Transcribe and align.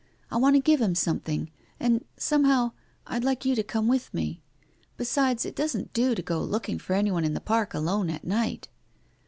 I 0.31 0.37
want 0.37 0.55
to 0.55 0.59
give 0.59 0.81
him 0.81 0.95
something. 0.95 1.51
And— 1.79 2.03
somehow— 2.17 2.71
I'd 3.05 3.23
like 3.23 3.45
you 3.45 3.53
to 3.53 3.61
come 3.61 3.87
with 3.87 4.11
me. 4.15 4.41
Besides, 4.97 5.45
it 5.45 5.55
doesn't 5.55 5.93
do 5.93 6.15
to 6.15 6.23
go 6.23 6.43
looking 6.43 6.79
for 6.79 6.93
anyone 6.93 7.23
in 7.23 7.35
the 7.35 7.39
Park 7.39 7.75
alone 7.75 8.09
at 8.09 8.23
night. 8.25 8.67